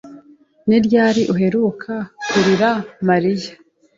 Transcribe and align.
Ni 0.67 0.77
ryari 0.85 1.21
uheruka 1.33 1.93
kurira 2.29 2.69
Mariya? 3.07 3.51